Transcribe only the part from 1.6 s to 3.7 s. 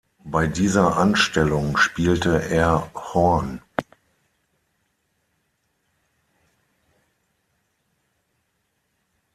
spielte er Horn.